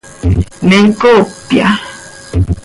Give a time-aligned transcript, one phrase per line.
[0.67, 1.67] ¿Me coopya?